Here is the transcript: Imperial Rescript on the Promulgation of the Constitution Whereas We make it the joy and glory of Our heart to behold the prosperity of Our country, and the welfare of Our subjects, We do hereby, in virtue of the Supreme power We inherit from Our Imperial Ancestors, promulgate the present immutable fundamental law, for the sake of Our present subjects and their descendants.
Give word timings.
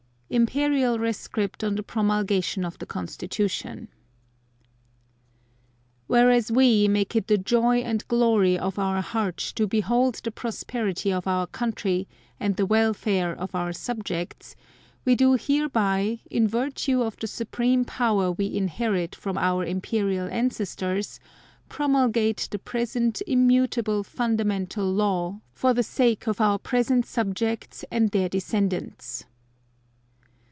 Imperial 0.33 0.97
Rescript 0.97 1.61
on 1.61 1.75
the 1.75 1.83
Promulgation 1.83 2.63
of 2.63 2.77
the 2.77 2.85
Constitution 2.85 3.89
Whereas 6.07 6.49
We 6.49 6.87
make 6.87 7.17
it 7.17 7.27
the 7.27 7.37
joy 7.37 7.79
and 7.79 8.07
glory 8.07 8.57
of 8.57 8.79
Our 8.79 9.01
heart 9.01 9.35
to 9.57 9.67
behold 9.67 10.21
the 10.23 10.31
prosperity 10.31 11.11
of 11.11 11.27
Our 11.27 11.47
country, 11.47 12.07
and 12.39 12.55
the 12.55 12.65
welfare 12.65 13.35
of 13.35 13.53
Our 13.53 13.73
subjects, 13.73 14.55
We 15.03 15.15
do 15.15 15.37
hereby, 15.37 16.21
in 16.31 16.47
virtue 16.47 17.01
of 17.01 17.17
the 17.17 17.27
Supreme 17.27 17.83
power 17.83 18.31
We 18.31 18.55
inherit 18.55 19.15
from 19.15 19.37
Our 19.37 19.65
Imperial 19.65 20.29
Ancestors, 20.29 21.19
promulgate 21.67 22.47
the 22.51 22.59
present 22.59 23.21
immutable 23.27 24.01
fundamental 24.05 24.89
law, 24.93 25.41
for 25.51 25.73
the 25.73 25.83
sake 25.83 26.25
of 26.25 26.39
Our 26.39 26.57
present 26.57 27.05
subjects 27.05 27.83
and 27.91 28.11
their 28.11 28.29
descendants. 28.29 29.25